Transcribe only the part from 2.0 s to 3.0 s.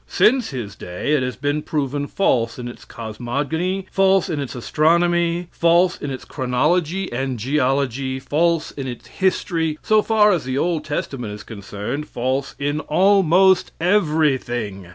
false in its